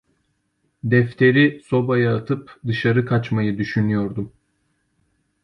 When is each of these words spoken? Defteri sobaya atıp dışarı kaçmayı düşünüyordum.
Defteri 0.83 1.61
sobaya 1.63 2.15
atıp 2.17 2.59
dışarı 2.67 3.05
kaçmayı 3.05 3.57
düşünüyordum. 3.57 4.31